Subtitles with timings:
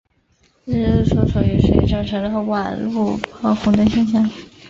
[0.65, 4.27] 人肉搜索有时也造就了网路爆红现象。